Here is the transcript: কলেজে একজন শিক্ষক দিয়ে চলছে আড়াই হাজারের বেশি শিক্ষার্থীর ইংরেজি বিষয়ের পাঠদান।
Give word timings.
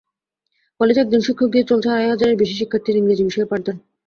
কলেজে 0.79 0.99
একজন 1.01 1.21
শিক্ষক 1.27 1.49
দিয়ে 1.51 1.69
চলছে 1.69 1.87
আড়াই 1.89 2.11
হাজারের 2.11 2.39
বেশি 2.41 2.55
শিক্ষার্থীর 2.55 2.99
ইংরেজি 2.99 3.23
বিষয়ের 3.25 3.49
পাঠদান। 3.51 3.77